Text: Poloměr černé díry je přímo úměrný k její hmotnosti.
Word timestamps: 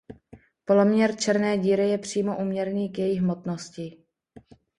Poloměr 0.65 1.15
černé 1.15 1.57
díry 1.57 1.89
je 1.89 1.97
přímo 1.97 2.37
úměrný 2.37 2.89
k 2.89 2.99
její 2.99 3.19
hmotnosti. 3.19 3.97